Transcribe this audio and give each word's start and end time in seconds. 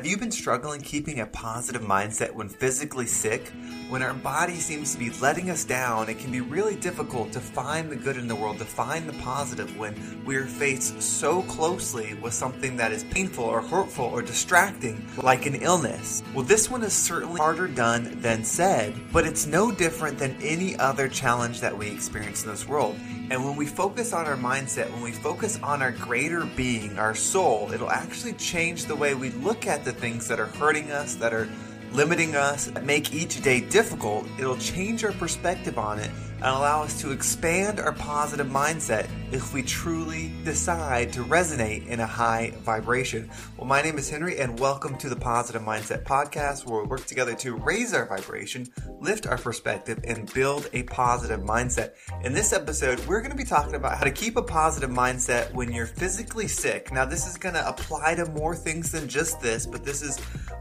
Have 0.00 0.06
you 0.06 0.16
been 0.16 0.32
struggling 0.32 0.80
keeping 0.80 1.20
a 1.20 1.26
positive 1.26 1.82
mindset 1.82 2.32
when 2.32 2.48
physically 2.48 3.04
sick? 3.04 3.52
When 3.90 4.02
our 4.02 4.14
body 4.14 4.54
seems 4.54 4.92
to 4.94 4.98
be 4.98 5.10
letting 5.20 5.50
us 5.50 5.62
down, 5.62 6.08
it 6.08 6.18
can 6.18 6.32
be 6.32 6.40
really 6.40 6.74
difficult 6.74 7.32
to 7.32 7.40
find 7.40 7.90
the 7.90 7.96
good 7.96 8.16
in 8.16 8.26
the 8.26 8.34
world, 8.34 8.56
to 8.60 8.64
find 8.64 9.06
the 9.06 9.12
positive 9.22 9.76
when 9.76 9.94
we're 10.24 10.46
faced 10.46 11.02
so 11.02 11.42
closely 11.42 12.14
with 12.14 12.32
something 12.32 12.78
that 12.78 12.92
is 12.92 13.04
painful 13.04 13.44
or 13.44 13.60
hurtful 13.60 14.06
or 14.06 14.22
distracting, 14.22 15.06
like 15.18 15.44
an 15.44 15.56
illness. 15.56 16.22
Well, 16.32 16.46
this 16.46 16.70
one 16.70 16.82
is 16.82 16.94
certainly 16.94 17.38
harder 17.38 17.68
done 17.68 18.22
than 18.22 18.42
said, 18.42 18.94
but 19.12 19.26
it's 19.26 19.46
no 19.46 19.70
different 19.70 20.18
than 20.18 20.34
any 20.40 20.78
other 20.78 21.08
challenge 21.08 21.60
that 21.60 21.76
we 21.76 21.90
experience 21.90 22.42
in 22.42 22.48
this 22.48 22.66
world. 22.66 22.96
And 23.30 23.44
when 23.44 23.54
we 23.54 23.64
focus 23.64 24.12
on 24.12 24.26
our 24.26 24.36
mindset, 24.36 24.90
when 24.90 25.02
we 25.02 25.12
focus 25.12 25.60
on 25.62 25.82
our 25.82 25.92
greater 25.92 26.44
being, 26.44 26.98
our 26.98 27.14
soul, 27.14 27.70
it'll 27.72 27.90
actually 27.90 28.32
change 28.32 28.86
the 28.86 28.96
way 28.96 29.14
we 29.14 29.30
look 29.30 29.68
at 29.68 29.84
the 29.84 29.92
things 29.92 30.26
that 30.26 30.40
are 30.40 30.46
hurting 30.46 30.90
us, 30.90 31.14
that 31.14 31.32
are 31.32 31.48
limiting 31.92 32.36
us, 32.36 32.70
make 32.82 33.12
each 33.12 33.42
day 33.42 33.60
difficult. 33.60 34.26
It'll 34.38 34.56
change 34.56 35.04
our 35.04 35.12
perspective 35.12 35.76
on 35.78 35.98
it 35.98 36.10
and 36.36 36.46
allow 36.46 36.82
us 36.82 36.98
to 37.00 37.10
expand 37.10 37.80
our 37.80 37.92
positive 37.92 38.46
mindset 38.46 39.08
if 39.30 39.52
we 39.52 39.62
truly 39.62 40.32
decide 40.42 41.12
to 41.12 41.22
resonate 41.24 41.86
in 41.86 42.00
a 42.00 42.06
high 42.06 42.52
vibration. 42.62 43.28
Well, 43.58 43.66
my 43.66 43.82
name 43.82 43.98
is 43.98 44.08
Henry, 44.08 44.38
and 44.38 44.58
welcome 44.58 44.96
to 44.98 45.10
the 45.10 45.16
Positive 45.16 45.60
Mindset 45.60 46.04
Podcast, 46.04 46.64
where 46.64 46.82
we 46.82 46.88
work 46.88 47.04
together 47.04 47.34
to 47.34 47.56
raise 47.56 47.92
our 47.92 48.06
vibration, 48.06 48.66
lift 49.00 49.26
our 49.26 49.36
perspective, 49.36 50.00
and 50.04 50.32
build 50.32 50.70
a 50.72 50.84
positive 50.84 51.40
mindset. 51.40 51.92
In 52.24 52.32
this 52.32 52.54
episode, 52.54 53.04
we're 53.06 53.20
going 53.20 53.32
to 53.32 53.36
be 53.36 53.44
talking 53.44 53.74
about 53.74 53.98
how 53.98 54.04
to 54.04 54.10
keep 54.10 54.36
a 54.36 54.42
positive 54.42 54.90
mindset 54.90 55.52
when 55.52 55.70
you're 55.70 55.86
physically 55.86 56.48
sick. 56.48 56.90
Now, 56.90 57.04
this 57.04 57.26
is 57.26 57.36
going 57.36 57.54
to 57.54 57.68
apply 57.68 58.14
to 58.14 58.24
more 58.30 58.56
things 58.56 58.92
than 58.92 59.08
just 59.08 59.40
this, 59.40 59.66
but 59.66 59.84
this 59.84 60.00
is 60.00 60.18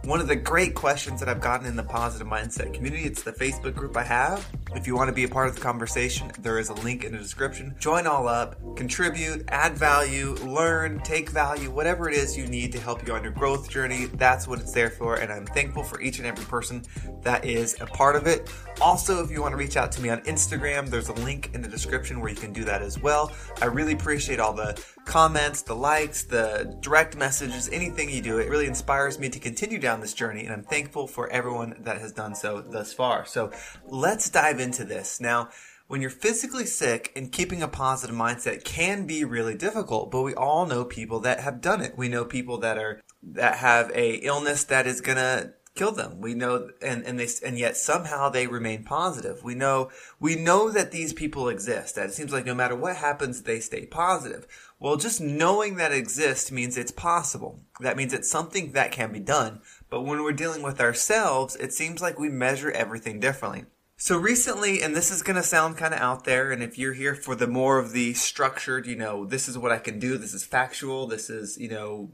one 0.09 0.19
of 0.19 0.27
the 0.27 0.35
great 0.35 0.73
questions 0.73 1.19
that 1.19 1.29
I've 1.29 1.39
gotten 1.39 1.67
in 1.67 1.75
the 1.75 1.83
positive 1.83 2.25
mindset 2.25 2.73
community. 2.73 3.03
It's 3.03 3.21
the 3.21 3.31
Facebook 3.31 3.75
group 3.75 3.95
I 3.95 4.01
have. 4.01 4.43
If 4.75 4.85
you 4.85 4.95
want 4.95 5.09
to 5.09 5.13
be 5.13 5.23
a 5.23 5.27
part 5.27 5.49
of 5.49 5.55
the 5.55 5.61
conversation, 5.61 6.31
there 6.39 6.59
is 6.59 6.69
a 6.69 6.73
link 6.73 7.03
in 7.03 7.11
the 7.11 7.17
description. 7.17 7.75
Join 7.79 8.05
all 8.05 8.27
up, 8.27 8.55
contribute, 8.75 9.45
add 9.49 9.75
value, 9.77 10.35
learn, 10.43 10.99
take 10.99 11.31
value, 11.31 11.71
whatever 11.71 12.07
it 12.07 12.15
is 12.15 12.37
you 12.37 12.45
need 12.45 12.71
to 12.73 12.79
help 12.79 13.05
you 13.05 13.13
on 13.13 13.23
your 13.23 13.31
growth 13.31 13.69
journey. 13.69 14.05
That's 14.13 14.47
what 14.47 14.59
it's 14.59 14.71
there 14.71 14.91
for. 14.91 15.15
And 15.15 15.33
I'm 15.33 15.45
thankful 15.47 15.83
for 15.83 15.99
each 16.01 16.19
and 16.19 16.27
every 16.27 16.45
person 16.45 16.83
that 17.23 17.45
is 17.45 17.75
a 17.81 17.87
part 17.87 18.15
of 18.15 18.27
it. 18.27 18.53
Also, 18.79 19.23
if 19.23 19.31
you 19.31 19.41
want 19.41 19.53
to 19.53 19.57
reach 19.57 19.75
out 19.75 19.91
to 19.93 20.01
me 20.01 20.09
on 20.09 20.21
Instagram, 20.21 20.87
there's 20.87 21.09
a 21.09 21.13
link 21.13 21.49
in 21.53 21.61
the 21.61 21.67
description 21.67 22.21
where 22.21 22.29
you 22.29 22.37
can 22.37 22.53
do 22.53 22.63
that 22.63 22.81
as 22.81 22.99
well. 22.99 23.31
I 23.61 23.65
really 23.65 23.93
appreciate 23.93 24.39
all 24.39 24.53
the 24.53 24.81
comments, 25.03 25.63
the 25.63 25.75
likes, 25.75 26.23
the 26.23 26.77
direct 26.79 27.17
messages, 27.17 27.69
anything 27.69 28.09
you 28.09 28.21
do. 28.21 28.37
It 28.37 28.49
really 28.49 28.67
inspires 28.67 29.17
me 29.17 29.29
to 29.29 29.39
continue 29.39 29.79
down 29.79 29.99
this 29.99 30.13
journey. 30.13 30.45
And 30.45 30.53
I'm 30.53 30.63
thankful 30.63 31.07
for 31.07 31.27
everyone 31.31 31.75
that 31.79 31.99
has 31.99 32.11
done 32.11 32.35
so 32.35 32.61
thus 32.61 32.93
far. 32.93 33.25
So 33.25 33.51
let's 33.87 34.29
dive 34.29 34.58
into 34.59 34.83
this. 34.83 35.19
Now, 35.19 35.49
when 35.87 36.01
you're 36.01 36.11
physically 36.11 36.65
sick 36.65 37.11
and 37.15 37.31
keeping 37.31 37.63
a 37.63 37.67
positive 37.67 38.15
mindset 38.15 38.63
can 38.63 39.07
be 39.07 39.23
really 39.23 39.55
difficult, 39.55 40.11
but 40.11 40.21
we 40.21 40.35
all 40.35 40.67
know 40.67 40.85
people 40.85 41.19
that 41.21 41.39
have 41.39 41.61
done 41.61 41.81
it. 41.81 41.97
We 41.97 42.09
know 42.09 42.25
people 42.25 42.59
that 42.59 42.77
are, 42.77 43.01
that 43.23 43.55
have 43.57 43.91
a 43.95 44.15
illness 44.17 44.63
that 44.65 44.85
is 44.85 45.01
gonna 45.01 45.53
kill 45.73 45.91
them. 45.91 46.19
We 46.19 46.33
know, 46.33 46.69
and, 46.81 47.03
and 47.05 47.19
they, 47.19 47.27
and 47.43 47.57
yet 47.57 47.77
somehow 47.77 48.29
they 48.29 48.47
remain 48.47 48.83
positive. 48.83 49.43
We 49.43 49.55
know, 49.55 49.89
we 50.19 50.35
know 50.35 50.69
that 50.69 50.91
these 50.91 51.13
people 51.13 51.49
exist, 51.49 51.95
that 51.95 52.09
it 52.09 52.13
seems 52.13 52.31
like 52.31 52.45
no 52.45 52.53
matter 52.53 52.75
what 52.75 52.97
happens, 52.97 53.41
they 53.41 53.59
stay 53.59 53.85
positive. 53.85 54.45
Well, 54.79 54.97
just 54.97 55.19
knowing 55.21 55.77
that 55.77 55.91
exists 55.91 56.51
means 56.51 56.77
it's 56.77 56.91
possible. 56.91 57.61
That 57.79 57.97
means 57.97 58.13
it's 58.13 58.29
something 58.29 58.73
that 58.73 58.91
can 58.91 59.11
be 59.11 59.19
done. 59.19 59.61
But 59.89 60.01
when 60.01 60.21
we're 60.21 60.33
dealing 60.33 60.61
with 60.61 60.79
ourselves, 60.81 61.55
it 61.55 61.73
seems 61.73 62.01
like 62.01 62.19
we 62.19 62.29
measure 62.29 62.71
everything 62.71 63.19
differently. 63.19 63.65
So 64.01 64.17
recently, 64.17 64.81
and 64.81 64.95
this 64.95 65.11
is 65.11 65.21
going 65.21 65.35
to 65.35 65.43
sound 65.43 65.75
kind 65.75 65.93
of 65.93 65.99
out 65.99 66.23
there, 66.23 66.53
and 66.53 66.63
if 66.63 66.77
you're 66.77 66.93
here 66.93 67.15
for 67.15 67.35
the 67.35 67.47
more 67.47 67.77
of 67.77 67.91
the 67.91 68.13
structured, 68.13 68.87
you 68.87 68.95
know, 68.95 69.25
this 69.25 69.49
is 69.49 69.57
what 69.57 69.73
I 69.73 69.77
can 69.77 69.99
do, 69.99 70.17
this 70.17 70.33
is 70.33 70.45
factual, 70.45 71.05
this 71.05 71.29
is, 71.29 71.57
you 71.57 71.67
know, 71.67 72.09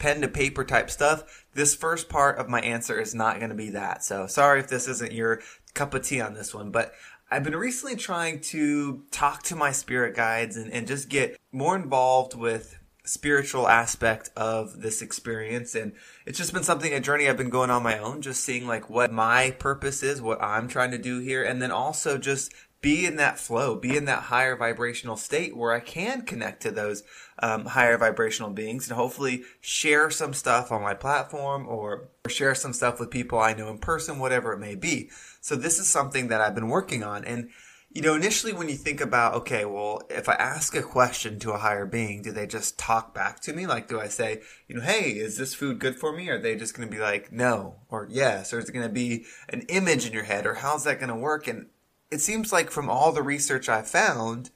pen 0.00 0.20
to 0.22 0.28
paper 0.28 0.64
type 0.64 0.90
stuff, 0.90 1.46
this 1.54 1.76
first 1.76 2.08
part 2.08 2.38
of 2.38 2.48
my 2.48 2.60
answer 2.62 3.00
is 3.00 3.14
not 3.14 3.38
going 3.38 3.50
to 3.50 3.54
be 3.54 3.70
that. 3.70 4.02
So 4.02 4.26
sorry 4.26 4.58
if 4.58 4.66
this 4.66 4.88
isn't 4.88 5.12
your 5.12 5.40
cup 5.74 5.94
of 5.94 6.02
tea 6.02 6.20
on 6.20 6.34
this 6.34 6.52
one, 6.52 6.72
but 6.72 6.92
I've 7.30 7.44
been 7.44 7.54
recently 7.54 7.94
trying 7.94 8.40
to 8.40 9.04
talk 9.12 9.44
to 9.44 9.54
my 9.54 9.70
spirit 9.70 10.16
guides 10.16 10.56
and, 10.56 10.72
and 10.72 10.88
just 10.88 11.08
get 11.08 11.38
more 11.52 11.76
involved 11.76 12.34
with 12.34 12.80
spiritual 13.08 13.66
aspect 13.66 14.30
of 14.36 14.82
this 14.82 15.00
experience. 15.00 15.74
And 15.74 15.92
it's 16.26 16.38
just 16.38 16.52
been 16.52 16.62
something 16.62 16.92
a 16.92 17.00
journey 17.00 17.28
I've 17.28 17.36
been 17.36 17.50
going 17.50 17.70
on 17.70 17.82
my 17.82 17.98
own 17.98 18.20
just 18.22 18.44
seeing 18.44 18.66
like 18.66 18.90
what 18.90 19.10
my 19.12 19.52
purpose 19.58 20.02
is 20.02 20.20
what 20.20 20.42
I'm 20.42 20.68
trying 20.68 20.90
to 20.90 20.98
do 20.98 21.18
here 21.18 21.42
and 21.42 21.62
then 21.62 21.70
also 21.70 22.18
just 22.18 22.52
be 22.80 23.06
in 23.06 23.16
that 23.16 23.40
flow 23.40 23.74
be 23.74 23.96
in 23.96 24.04
that 24.04 24.24
higher 24.24 24.54
vibrational 24.54 25.16
state 25.16 25.56
where 25.56 25.72
I 25.72 25.80
can 25.80 26.22
connect 26.22 26.62
to 26.62 26.70
those 26.70 27.02
um, 27.40 27.66
higher 27.66 27.98
vibrational 27.98 28.50
beings 28.50 28.88
and 28.88 28.96
hopefully 28.96 29.42
share 29.60 30.10
some 30.10 30.32
stuff 30.32 30.70
on 30.70 30.82
my 30.82 30.94
platform 30.94 31.66
or 31.66 32.08
share 32.28 32.54
some 32.54 32.72
stuff 32.72 33.00
with 33.00 33.10
people 33.10 33.38
I 33.38 33.54
know 33.54 33.68
in 33.68 33.78
person 33.78 34.18
whatever 34.18 34.52
it 34.52 34.58
may 34.58 34.74
be. 34.74 35.10
So 35.40 35.56
this 35.56 35.78
is 35.78 35.86
something 35.86 36.28
that 36.28 36.40
I've 36.40 36.54
been 36.54 36.68
working 36.68 37.02
on. 37.02 37.24
And 37.24 37.50
you 37.98 38.04
know, 38.04 38.14
initially 38.14 38.52
when 38.52 38.68
you 38.68 38.76
think 38.76 39.00
about, 39.00 39.34
okay, 39.34 39.64
well, 39.64 40.02
if 40.08 40.28
I 40.28 40.34
ask 40.34 40.76
a 40.76 40.82
question 40.82 41.40
to 41.40 41.50
a 41.50 41.58
higher 41.58 41.84
being, 41.84 42.22
do 42.22 42.30
they 42.30 42.46
just 42.46 42.78
talk 42.78 43.12
back 43.12 43.40
to 43.40 43.52
me? 43.52 43.66
Like, 43.66 43.88
do 43.88 43.98
I 43.98 44.06
say, 44.06 44.42
you 44.68 44.76
know, 44.76 44.82
hey, 44.82 45.10
is 45.14 45.36
this 45.36 45.52
food 45.52 45.80
good 45.80 45.96
for 45.96 46.12
me? 46.12 46.28
Or 46.28 46.36
are 46.36 46.38
they 46.38 46.54
just 46.54 46.74
going 46.74 46.88
to 46.88 46.94
be 46.94 47.02
like, 47.02 47.32
no, 47.32 47.80
or 47.88 48.06
yes? 48.08 48.52
Or 48.52 48.60
is 48.60 48.68
it 48.68 48.72
going 48.72 48.86
to 48.86 48.92
be 48.94 49.26
an 49.48 49.62
image 49.62 50.06
in 50.06 50.12
your 50.12 50.22
head? 50.22 50.46
Or 50.46 50.54
how's 50.54 50.84
that 50.84 51.00
going 51.00 51.08
to 51.08 51.16
work? 51.16 51.48
And 51.48 51.66
it 52.08 52.20
seems 52.20 52.52
like 52.52 52.70
from 52.70 52.88
all 52.88 53.10
the 53.10 53.20
research 53.20 53.68
I've 53.68 53.88
found, 53.88 54.50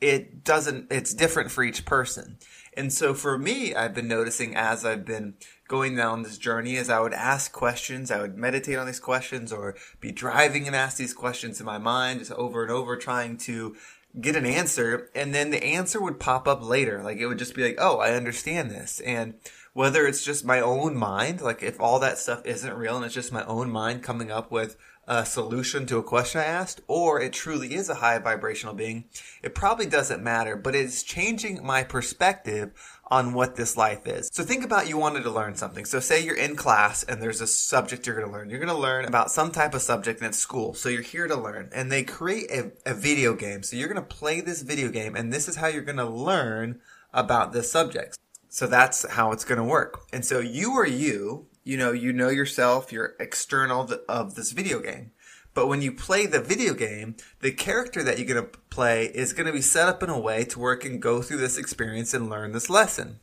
it 0.00 0.42
doesn't, 0.42 0.90
it's 0.90 1.14
different 1.14 1.52
for 1.52 1.62
each 1.62 1.84
person. 1.84 2.36
And 2.76 2.92
so 2.92 3.14
for 3.14 3.38
me, 3.38 3.76
I've 3.76 3.94
been 3.94 4.08
noticing 4.08 4.56
as 4.56 4.84
I've 4.84 5.04
been 5.04 5.34
going 5.72 5.96
down 5.96 6.22
this 6.22 6.36
journey 6.36 6.74
is 6.74 6.90
I 6.90 7.00
would 7.00 7.14
ask 7.14 7.50
questions, 7.50 8.10
I 8.10 8.20
would 8.20 8.36
meditate 8.36 8.76
on 8.76 8.84
these 8.84 9.00
questions 9.00 9.50
or 9.50 9.74
be 10.00 10.12
driving 10.12 10.66
and 10.66 10.76
ask 10.76 10.98
these 10.98 11.14
questions 11.14 11.60
in 11.60 11.64
my 11.64 11.78
mind 11.78 12.18
just 12.18 12.30
over 12.32 12.60
and 12.60 12.70
over 12.70 12.94
trying 12.94 13.38
to 13.38 13.74
get 14.20 14.36
an 14.36 14.44
answer 14.44 15.08
and 15.14 15.34
then 15.34 15.50
the 15.50 15.64
answer 15.64 15.98
would 15.98 16.20
pop 16.20 16.46
up 16.46 16.62
later. 16.62 17.02
Like 17.02 17.16
it 17.16 17.26
would 17.26 17.38
just 17.38 17.54
be 17.54 17.64
like, 17.64 17.78
"Oh, 17.78 18.00
I 18.00 18.12
understand 18.12 18.70
this." 18.70 19.00
And 19.00 19.32
whether 19.72 20.06
it's 20.06 20.22
just 20.22 20.44
my 20.44 20.60
own 20.60 20.94
mind, 20.94 21.40
like 21.40 21.62
if 21.62 21.80
all 21.80 21.98
that 22.00 22.18
stuff 22.18 22.44
isn't 22.44 22.76
real 22.76 22.96
and 22.96 23.06
it's 23.06 23.14
just 23.14 23.32
my 23.32 23.44
own 23.46 23.70
mind 23.70 24.02
coming 24.02 24.30
up 24.30 24.50
with 24.50 24.76
a 25.06 25.26
solution 25.26 25.84
to 25.86 25.98
a 25.98 26.02
question 26.02 26.40
I 26.40 26.44
asked, 26.44 26.80
or 26.86 27.20
it 27.20 27.32
truly 27.32 27.74
is 27.74 27.88
a 27.88 27.96
high 27.96 28.18
vibrational 28.18 28.74
being, 28.74 29.04
it 29.42 29.54
probably 29.54 29.86
doesn't 29.86 30.22
matter, 30.22 30.56
but 30.56 30.74
it's 30.74 31.02
changing 31.02 31.64
my 31.64 31.82
perspective 31.82 32.72
on 33.12 33.34
what 33.34 33.56
this 33.56 33.76
life 33.76 34.06
is. 34.06 34.30
So 34.32 34.42
think 34.42 34.64
about 34.64 34.88
you 34.88 34.96
wanted 34.96 35.24
to 35.24 35.30
learn 35.30 35.54
something. 35.54 35.84
So 35.84 36.00
say 36.00 36.24
you're 36.24 36.36
in 36.36 36.56
class 36.56 37.02
and 37.02 37.20
there's 37.20 37.40
a 37.40 37.46
subject 37.46 38.06
you're 38.06 38.16
going 38.16 38.28
to 38.28 38.32
learn. 38.32 38.48
You're 38.48 38.58
going 38.58 38.74
to 38.74 38.74
learn 38.74 39.04
about 39.04 39.30
some 39.30 39.50
type 39.50 39.74
of 39.74 39.82
subject 39.82 40.22
in 40.22 40.32
school. 40.32 40.72
So 40.72 40.88
you're 40.88 41.02
here 41.02 41.26
to 41.26 41.36
learn 41.36 41.68
and 41.74 41.92
they 41.92 42.04
create 42.04 42.50
a, 42.50 42.72
a 42.86 42.94
video 42.94 43.34
game. 43.34 43.62
So 43.64 43.76
you're 43.76 43.92
going 43.92 44.02
to 44.02 44.14
play 44.14 44.40
this 44.40 44.62
video 44.62 44.88
game 44.88 45.14
and 45.14 45.30
this 45.30 45.46
is 45.46 45.56
how 45.56 45.66
you're 45.66 45.82
going 45.82 45.96
to 45.98 46.08
learn 46.08 46.80
about 47.12 47.52
this 47.52 47.70
subject. 47.70 48.16
So 48.48 48.66
that's 48.66 49.06
how 49.10 49.32
it's 49.32 49.44
going 49.44 49.58
to 49.58 49.64
work. 49.64 50.04
And 50.12 50.24
so 50.24 50.40
you 50.40 50.72
are 50.72 50.86
you, 50.86 51.48
you 51.64 51.76
know, 51.76 51.92
you 51.92 52.12
know 52.12 52.28
yourself, 52.28 52.92
you're 52.92 53.14
external 53.20 53.88
of 54.08 54.34
this 54.34 54.52
video 54.52 54.80
game. 54.80 55.12
But 55.54 55.66
when 55.66 55.82
you 55.82 55.92
play 55.92 56.26
the 56.26 56.40
video 56.40 56.72
game, 56.72 57.16
the 57.40 57.52
character 57.52 58.02
that 58.02 58.18
you're 58.18 58.28
going 58.28 58.44
to 58.44 58.58
play 58.70 59.06
is 59.06 59.32
going 59.32 59.46
to 59.46 59.52
be 59.52 59.60
set 59.60 59.88
up 59.88 60.02
in 60.02 60.08
a 60.08 60.18
way 60.18 60.44
to 60.44 60.58
where 60.58 60.72
it 60.72 60.78
can 60.80 60.98
go 60.98 61.20
through 61.20 61.36
this 61.38 61.58
experience 61.58 62.14
and 62.14 62.30
learn 62.30 62.52
this 62.52 62.70
lesson. 62.70 63.20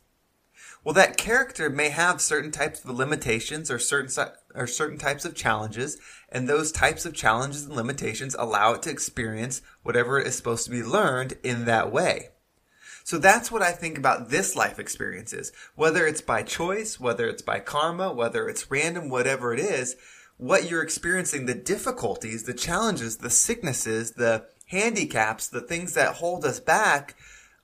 Well, 0.82 0.94
that 0.94 1.18
character 1.18 1.68
may 1.68 1.90
have 1.90 2.22
certain 2.22 2.50
types 2.50 2.82
of 2.82 2.90
limitations 2.90 3.70
or 3.70 3.78
certain 3.78 4.26
or 4.54 4.66
certain 4.66 4.96
types 4.96 5.26
of 5.26 5.34
challenges, 5.34 5.98
and 6.30 6.48
those 6.48 6.72
types 6.72 7.04
of 7.04 7.14
challenges 7.14 7.66
and 7.66 7.76
limitations 7.76 8.34
allow 8.38 8.72
it 8.72 8.82
to 8.82 8.90
experience 8.90 9.60
whatever 9.82 10.18
is 10.18 10.36
supposed 10.36 10.64
to 10.64 10.70
be 10.70 10.82
learned 10.82 11.34
in 11.42 11.66
that 11.66 11.92
way. 11.92 12.30
So 13.10 13.18
that's 13.18 13.50
what 13.50 13.60
I 13.60 13.72
think 13.72 13.98
about 13.98 14.30
this 14.30 14.54
life 14.54 14.78
experience 14.78 15.32
is. 15.32 15.50
Whether 15.74 16.06
it's 16.06 16.20
by 16.20 16.44
choice, 16.44 17.00
whether 17.00 17.26
it's 17.26 17.42
by 17.42 17.58
karma, 17.58 18.12
whether 18.12 18.48
it's 18.48 18.70
random, 18.70 19.08
whatever 19.08 19.52
it 19.52 19.58
is, 19.58 19.96
what 20.36 20.70
you're 20.70 20.84
experiencing, 20.84 21.46
the 21.46 21.54
difficulties, 21.56 22.44
the 22.44 22.54
challenges, 22.54 23.16
the 23.16 23.28
sicknesses, 23.28 24.12
the 24.12 24.46
handicaps, 24.66 25.48
the 25.48 25.60
things 25.60 25.94
that 25.94 26.14
hold 26.14 26.44
us 26.44 26.60
back, 26.60 27.16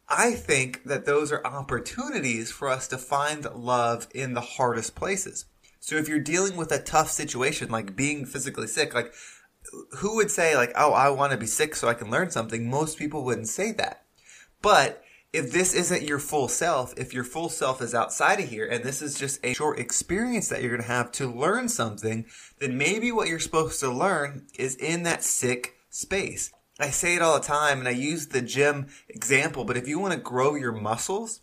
I 0.08 0.32
think 0.32 0.82
that 0.82 1.06
those 1.06 1.30
are 1.30 1.46
opportunities 1.46 2.50
for 2.50 2.68
us 2.68 2.88
to 2.88 2.98
find 2.98 3.44
love 3.54 4.08
in 4.12 4.34
the 4.34 4.40
hardest 4.40 4.96
places. 4.96 5.44
So 5.78 5.94
if 5.94 6.08
you're 6.08 6.18
dealing 6.18 6.56
with 6.56 6.72
a 6.72 6.82
tough 6.82 7.08
situation, 7.08 7.70
like 7.70 7.94
being 7.94 8.26
physically 8.26 8.66
sick, 8.66 8.94
like 8.94 9.14
who 9.98 10.16
would 10.16 10.32
say 10.32 10.56
like, 10.56 10.72
oh, 10.74 10.92
I 10.92 11.10
want 11.10 11.30
to 11.30 11.38
be 11.38 11.46
sick 11.46 11.76
so 11.76 11.86
I 11.86 11.94
can 11.94 12.10
learn 12.10 12.32
something? 12.32 12.68
Most 12.68 12.98
people 12.98 13.22
wouldn't 13.22 13.46
say 13.46 13.70
that. 13.70 14.02
But 14.60 15.04
if 15.32 15.52
this 15.52 15.74
isn't 15.74 16.02
your 16.02 16.18
full 16.18 16.48
self, 16.48 16.94
if 16.96 17.12
your 17.12 17.24
full 17.24 17.48
self 17.48 17.82
is 17.82 17.94
outside 17.94 18.40
of 18.40 18.48
here 18.48 18.66
and 18.66 18.82
this 18.82 19.02
is 19.02 19.18
just 19.18 19.44
a 19.44 19.54
short 19.54 19.78
experience 19.78 20.48
that 20.48 20.62
you're 20.62 20.70
going 20.70 20.82
to 20.82 20.88
have 20.88 21.12
to 21.12 21.26
learn 21.26 21.68
something, 21.68 22.26
then 22.58 22.78
maybe 22.78 23.12
what 23.12 23.28
you're 23.28 23.38
supposed 23.38 23.80
to 23.80 23.90
learn 23.90 24.46
is 24.58 24.76
in 24.76 25.02
that 25.02 25.24
sick 25.24 25.74
space. 25.90 26.52
I 26.78 26.90
say 26.90 27.16
it 27.16 27.22
all 27.22 27.38
the 27.38 27.46
time 27.46 27.78
and 27.78 27.88
I 27.88 27.92
use 27.92 28.28
the 28.28 28.42
gym 28.42 28.86
example, 29.08 29.64
but 29.64 29.76
if 29.76 29.88
you 29.88 29.98
want 29.98 30.14
to 30.14 30.20
grow 30.20 30.54
your 30.54 30.72
muscles, 30.72 31.40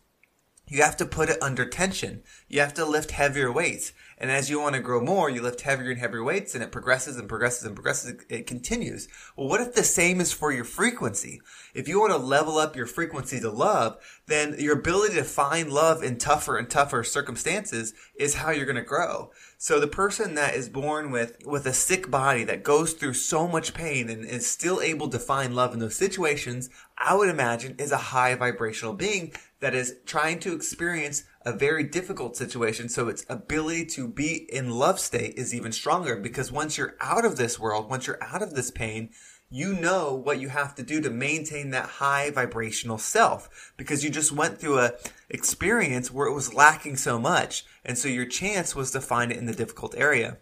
you 0.68 0.82
have 0.82 0.98
to 0.98 1.06
put 1.06 1.30
it 1.30 1.42
under 1.42 1.66
tension. 1.66 2.24
You 2.48 2.62
have 2.62 2.74
to 2.76 2.86
lift 2.86 3.12
heavier 3.12 3.52
weights. 3.52 3.92
And 4.24 4.32
as 4.32 4.50
you 4.50 4.58
want 4.62 4.74
to 4.76 4.82
grow 4.82 5.02
more, 5.02 5.30
you 5.30 5.42
lift 5.42 5.60
heavier 5.60 5.92
and 5.92 6.00
heavier 6.00 6.24
weights 6.24 6.56
and 6.56 6.64
it 6.64 6.72
progresses 6.72 7.18
and 7.18 7.28
progresses 7.28 7.66
and 7.66 7.76
progresses. 7.76 8.24
It 8.30 8.48
continues. 8.48 9.10
Well, 9.36 9.50
what 9.50 9.60
if 9.60 9.76
the 9.76 9.84
same 9.84 10.22
is 10.22 10.32
for 10.32 10.50
your 10.50 10.64
frequency? 10.64 11.42
If 11.74 11.90
you 11.90 12.00
want 12.00 12.14
to 12.14 12.18
level 12.18 12.58
up 12.58 12.78
your 12.78 12.86
frequency 12.86 13.42
to 13.42 13.50
love, 13.50 13.98
then 14.28 14.56
your 14.58 14.80
ability 14.80 15.16
to 15.16 15.26
find 15.26 15.74
love 15.74 16.04
in 16.04 16.18
tougher 16.18 16.56
and 16.56 16.70
tougher 16.70 17.04
circumstances 17.04 17.94
is 18.18 18.36
how 18.36 18.52
you're 18.52 18.66
going 18.66 18.78
to 18.78 18.82
grow. 18.82 19.32
So 19.58 19.78
the 19.78 19.88
person 19.88 20.36
that 20.36 20.56
is 20.56 20.70
born 20.70 21.12
with, 21.12 21.46
with 21.46 21.66
a 21.66 21.74
sick 21.74 22.10
body 22.10 22.46
that 22.46 22.64
goes 22.64 22.94
through 22.94 23.16
so 23.16 23.46
much 23.46 23.74
pain 23.74 24.10
and 24.10 24.24
is 24.24 24.50
still 24.50 24.80
able 24.80 25.10
to 25.10 25.20
find 25.20 25.54
love 25.54 25.74
in 25.74 25.80
those 25.80 25.98
situations, 25.98 26.70
I 26.98 27.14
would 27.16 27.28
imagine 27.28 27.76
is 27.78 27.92
a 27.92 27.98
high 27.98 28.36
vibrational 28.36 28.94
being 28.94 29.34
that 29.60 29.74
is 29.74 29.96
trying 30.06 30.40
to 30.40 30.54
experience 30.54 31.24
a 31.46 31.54
very 31.54 31.84
difficult 31.84 32.36
situation. 32.36 32.90
So 32.90 33.08
its 33.08 33.26
ability 33.30 33.86
to 33.88 34.08
be 34.08 34.48
in 34.50 34.72
love 34.72 35.00
state 35.00 35.36
is 35.36 35.54
even 35.54 35.72
stronger 35.72 36.16
because 36.16 36.52
once 36.52 36.78
you're 36.78 36.96
out 37.00 37.26
of 37.26 37.38
this 37.38 37.60
world, 37.60 37.90
once 37.90 38.08
you're 38.08 38.24
out 38.24 38.42
of 38.42 38.56
this 38.56 38.72
pain, 38.72 39.10
you 39.50 39.74
know 39.74 40.16
what 40.16 40.40
you 40.40 40.50
have 40.50 40.74
to 40.76 40.84
do 40.84 41.00
to 41.02 41.10
maintain 41.10 41.70
that 41.70 41.86
high 41.86 42.32
vibrational 42.32 42.98
self 42.98 43.74
because 43.78 44.04
you 44.04 44.10
just 44.10 44.32
went 44.32 44.58
through 44.58 44.80
a 44.80 44.94
experience 45.30 46.12
where 46.12 46.28
it 46.28 46.34
was 46.34 46.54
lacking 46.54 46.98
so 46.98 47.20
much. 47.20 47.66
And 47.86 47.98
so 47.98 48.08
your 48.08 48.26
chance 48.26 48.76
was 48.76 48.92
to 48.92 49.02
find 49.02 49.32
it 49.32 49.38
in 49.38 49.46
the 49.46 49.54
difficult 49.54 49.96
area. 49.98 50.38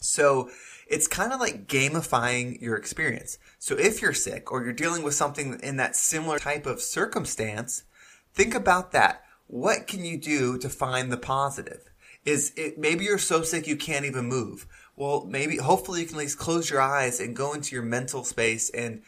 So 0.00 0.50
it's 0.86 1.06
kind 1.06 1.32
of 1.32 1.40
like 1.40 1.66
gamifying 1.66 2.60
your 2.62 2.76
experience. 2.76 3.38
So 3.58 3.76
if 3.76 4.00
you're 4.00 4.14
sick 4.14 4.50
or 4.50 4.64
you're 4.64 4.72
dealing 4.72 5.02
with 5.02 5.14
something 5.14 5.60
in 5.62 5.76
that 5.76 5.94
similar 5.94 6.38
type 6.38 6.64
of 6.64 6.80
circumstance, 6.80 7.84
Think 8.32 8.54
about 8.54 8.92
that. 8.92 9.24
What 9.50 9.88
can 9.88 10.04
you 10.04 10.16
do 10.16 10.58
to 10.58 10.68
find 10.68 11.10
the 11.10 11.16
positive? 11.16 11.90
Is 12.24 12.52
it 12.56 12.78
maybe 12.78 13.04
you're 13.04 13.18
so 13.18 13.42
sick 13.42 13.66
you 13.66 13.74
can't 13.74 14.04
even 14.04 14.26
move? 14.26 14.64
Well, 14.94 15.26
maybe 15.28 15.56
hopefully 15.56 16.02
you 16.02 16.06
can 16.06 16.14
at 16.14 16.20
least 16.20 16.38
close 16.38 16.70
your 16.70 16.80
eyes 16.80 17.18
and 17.18 17.34
go 17.34 17.52
into 17.52 17.74
your 17.74 17.82
mental 17.82 18.22
space 18.22 18.70
and 18.70 19.02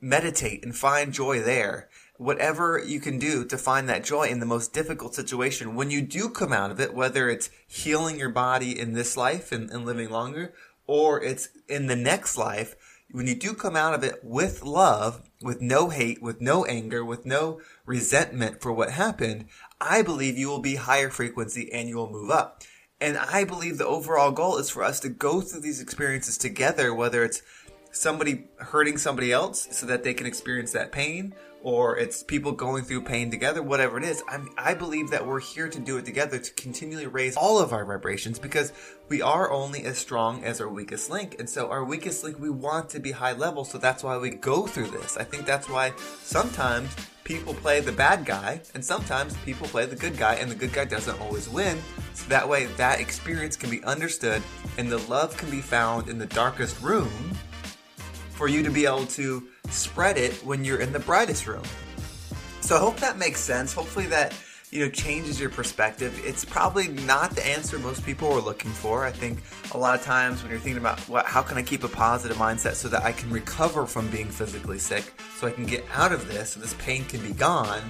meditate 0.00 0.64
and 0.64 0.74
find 0.74 1.12
joy 1.12 1.38
there. 1.38 1.88
Whatever 2.16 2.82
you 2.84 2.98
can 2.98 3.20
do 3.20 3.44
to 3.44 3.56
find 3.56 3.88
that 3.88 4.02
joy 4.02 4.24
in 4.24 4.40
the 4.40 4.44
most 4.44 4.72
difficult 4.72 5.14
situation, 5.14 5.76
when 5.76 5.92
you 5.92 6.02
do 6.02 6.30
come 6.30 6.52
out 6.52 6.72
of 6.72 6.80
it, 6.80 6.92
whether 6.92 7.30
it's 7.30 7.50
healing 7.68 8.18
your 8.18 8.28
body 8.28 8.76
in 8.76 8.94
this 8.94 9.16
life 9.16 9.52
and, 9.52 9.70
and 9.70 9.86
living 9.86 10.10
longer, 10.10 10.52
or 10.88 11.22
it's 11.22 11.48
in 11.68 11.86
the 11.86 11.94
next 11.94 12.36
life, 12.36 12.74
when 13.12 13.26
you 13.26 13.34
do 13.34 13.54
come 13.54 13.76
out 13.76 13.94
of 13.94 14.04
it 14.04 14.20
with 14.22 14.62
love, 14.62 15.22
with 15.42 15.60
no 15.60 15.88
hate, 15.88 16.22
with 16.22 16.40
no 16.40 16.64
anger, 16.64 17.04
with 17.04 17.26
no 17.26 17.60
resentment 17.86 18.60
for 18.60 18.72
what 18.72 18.90
happened, 18.90 19.46
I 19.80 20.02
believe 20.02 20.38
you 20.38 20.48
will 20.48 20.60
be 20.60 20.76
higher 20.76 21.10
frequency 21.10 21.72
and 21.72 21.88
you 21.88 21.96
will 21.96 22.10
move 22.10 22.30
up. 22.30 22.62
And 23.00 23.16
I 23.16 23.44
believe 23.44 23.78
the 23.78 23.86
overall 23.86 24.30
goal 24.30 24.58
is 24.58 24.70
for 24.70 24.84
us 24.84 25.00
to 25.00 25.08
go 25.08 25.40
through 25.40 25.60
these 25.60 25.80
experiences 25.80 26.36
together, 26.36 26.94
whether 26.94 27.24
it's 27.24 27.42
somebody 27.92 28.44
hurting 28.56 28.98
somebody 28.98 29.32
else 29.32 29.68
so 29.70 29.86
that 29.86 30.04
they 30.04 30.14
can 30.14 30.26
experience 30.26 30.72
that 30.72 30.92
pain, 30.92 31.34
or 31.62 31.98
it's 31.98 32.22
people 32.22 32.52
going 32.52 32.84
through 32.84 33.02
pain 33.02 33.30
together, 33.30 33.62
whatever 33.62 33.98
it 33.98 34.04
is. 34.04 34.22
I'm, 34.28 34.48
I 34.56 34.74
believe 34.74 35.10
that 35.10 35.26
we're 35.26 35.40
here 35.40 35.68
to 35.68 35.78
do 35.78 35.98
it 35.98 36.04
together 36.04 36.38
to 36.38 36.54
continually 36.54 37.06
raise 37.06 37.36
all 37.36 37.58
of 37.58 37.72
our 37.72 37.84
vibrations 37.84 38.38
because 38.38 38.72
we 39.08 39.20
are 39.20 39.50
only 39.50 39.84
as 39.84 39.98
strong 39.98 40.44
as 40.44 40.60
our 40.60 40.68
weakest 40.68 41.10
link. 41.10 41.36
And 41.38 41.48
so 41.48 41.70
our 41.70 41.84
weakest 41.84 42.24
link, 42.24 42.38
we 42.38 42.50
want 42.50 42.88
to 42.90 43.00
be 43.00 43.10
high 43.12 43.32
level. 43.32 43.64
So 43.64 43.78
that's 43.78 44.02
why 44.02 44.16
we 44.16 44.30
go 44.30 44.66
through 44.66 44.88
this. 44.88 45.16
I 45.16 45.24
think 45.24 45.44
that's 45.44 45.68
why 45.68 45.92
sometimes 46.22 46.94
people 47.24 47.54
play 47.54 47.80
the 47.80 47.92
bad 47.92 48.24
guy 48.24 48.60
and 48.74 48.84
sometimes 48.84 49.36
people 49.38 49.66
play 49.68 49.86
the 49.86 49.96
good 49.96 50.16
guy 50.16 50.34
and 50.34 50.50
the 50.50 50.54
good 50.54 50.72
guy 50.72 50.84
doesn't 50.84 51.20
always 51.20 51.48
win. 51.48 51.78
So 52.14 52.28
that 52.28 52.48
way 52.48 52.66
that 52.66 53.00
experience 53.00 53.56
can 53.56 53.70
be 53.70 53.84
understood 53.84 54.42
and 54.78 54.90
the 54.90 54.98
love 54.98 55.36
can 55.36 55.50
be 55.50 55.60
found 55.60 56.08
in 56.08 56.18
the 56.18 56.26
darkest 56.26 56.80
room 56.80 57.10
for 58.40 58.48
you 58.48 58.62
to 58.62 58.70
be 58.70 58.86
able 58.86 59.04
to 59.04 59.46
spread 59.68 60.16
it 60.16 60.32
when 60.46 60.64
you're 60.64 60.80
in 60.80 60.94
the 60.94 60.98
brightest 60.98 61.46
room. 61.46 61.62
So 62.62 62.74
I 62.74 62.78
hope 62.78 62.96
that 62.96 63.18
makes 63.18 63.38
sense. 63.38 63.74
Hopefully 63.74 64.06
that 64.06 64.34
you 64.70 64.82
know 64.82 64.90
changes 64.90 65.38
your 65.38 65.50
perspective. 65.50 66.18
It's 66.24 66.42
probably 66.42 66.88
not 66.88 67.32
the 67.32 67.46
answer 67.46 67.78
most 67.78 68.02
people 68.02 68.32
are 68.32 68.40
looking 68.40 68.70
for. 68.70 69.04
I 69.04 69.10
think 69.10 69.40
a 69.74 69.76
lot 69.76 69.94
of 69.94 70.02
times 70.02 70.40
when 70.40 70.50
you're 70.50 70.58
thinking 70.58 70.80
about 70.80 70.98
what, 71.00 71.26
how 71.26 71.42
can 71.42 71.58
I 71.58 71.62
keep 71.62 71.84
a 71.84 71.88
positive 71.88 72.38
mindset 72.38 72.76
so 72.76 72.88
that 72.88 73.02
I 73.02 73.12
can 73.12 73.28
recover 73.28 73.84
from 73.84 74.08
being 74.08 74.30
physically 74.30 74.78
sick, 74.78 75.12
so 75.36 75.46
I 75.46 75.50
can 75.50 75.66
get 75.66 75.84
out 75.92 76.10
of 76.10 76.26
this, 76.26 76.52
so 76.54 76.60
this 76.60 76.72
pain 76.78 77.04
can 77.04 77.20
be 77.20 77.34
gone. 77.34 77.82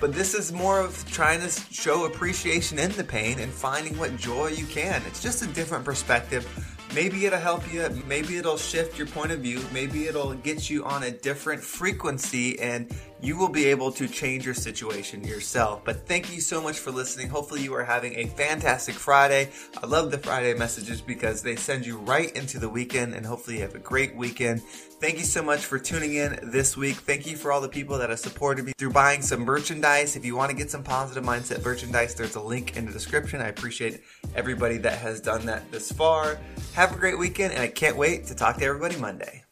But 0.00 0.12
this 0.12 0.32
is 0.32 0.52
more 0.52 0.78
of 0.78 1.04
trying 1.10 1.40
to 1.40 1.48
show 1.72 2.04
appreciation 2.04 2.78
in 2.78 2.92
the 2.92 3.02
pain 3.02 3.40
and 3.40 3.50
finding 3.50 3.98
what 3.98 4.16
joy 4.16 4.50
you 4.50 4.66
can. 4.66 5.02
It's 5.08 5.20
just 5.20 5.42
a 5.42 5.48
different 5.48 5.84
perspective 5.84 6.46
maybe 6.96 7.26
it'll 7.26 7.38
help 7.38 7.70
you. 7.70 7.86
Maybe 8.08 8.38
it'll 8.38 8.56
shift 8.56 8.96
your 8.96 9.06
point 9.06 9.30
of 9.30 9.40
view. 9.40 9.62
Maybe 9.70 10.06
it'll 10.06 10.32
get 10.32 10.70
you 10.70 10.82
on 10.86 11.02
a 11.02 11.10
different 11.10 11.62
frequency 11.62 12.58
and 12.58 12.90
you 13.20 13.36
will 13.36 13.50
be 13.50 13.66
able 13.66 13.92
to 13.92 14.08
change 14.08 14.46
your 14.46 14.54
situation 14.54 15.22
yourself. 15.22 15.84
But 15.84 16.06
thank 16.06 16.34
you 16.34 16.40
so 16.40 16.62
much 16.62 16.78
for 16.78 16.90
listening. 16.90 17.28
Hopefully 17.28 17.62
you 17.62 17.74
are 17.74 17.84
having 17.84 18.14
a 18.16 18.26
fantastic 18.28 18.94
friday. 18.94 19.50
I 19.82 19.86
love 19.86 20.10
the 20.10 20.16
friday 20.16 20.54
messages 20.54 21.02
because 21.02 21.42
they 21.42 21.54
send 21.54 21.84
you 21.84 21.98
right 21.98 22.34
into 22.34 22.58
the 22.58 22.68
weekend 22.68 23.12
and 23.14 23.26
hopefully 23.26 23.56
you 23.56 23.62
have 23.62 23.74
a 23.74 23.78
great 23.78 24.16
weekend 24.16 24.62
Thank 24.98 25.18
you 25.18 25.24
so 25.24 25.42
much 25.42 25.60
for 25.60 25.78
tuning 25.78 26.14
in 26.14 26.38
this 26.42 26.74
week. 26.74 26.96
Thank 26.96 27.26
you 27.26 27.36
for 27.36 27.52
all 27.52 27.60
the 27.60 27.68
people 27.68 27.98
that 27.98 28.08
have 28.08 28.18
supported 28.18 28.64
me 28.64 28.72
through 28.78 28.92
buying 28.92 29.20
some 29.20 29.40
merchandise. 29.40 30.16
If 30.16 30.24
you 30.24 30.34
want 30.34 30.50
to 30.50 30.56
get 30.56 30.70
some 30.70 30.82
positive 30.82 31.22
mindset 31.22 31.62
merchandise, 31.62 32.14
there's 32.14 32.34
a 32.34 32.40
link 32.40 32.78
in 32.78 32.86
the 32.86 32.92
description. 32.92 33.42
I 33.42 33.48
appreciate 33.48 34.00
everybody 34.34 34.78
that 34.78 34.98
has 34.98 35.20
done 35.20 35.44
that 35.46 35.70
this 35.70 35.92
far. 35.92 36.38
Have 36.72 36.94
a 36.94 36.98
great 36.98 37.18
weekend, 37.18 37.52
and 37.52 37.62
I 37.62 37.68
can't 37.68 37.96
wait 37.96 38.26
to 38.28 38.34
talk 38.34 38.56
to 38.56 38.64
everybody 38.64 38.96
Monday. 38.96 39.45